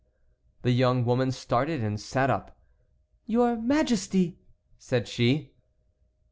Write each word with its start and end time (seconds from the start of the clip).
The 0.63 0.71
young 0.71 1.05
woman 1.05 1.31
started 1.31 1.83
and 1.83 2.01
sat 2.01 2.31
up. 2.31 2.57
"Your 3.27 3.55
Majesty!" 3.55 4.39
said 4.79 5.07
she. 5.07 5.51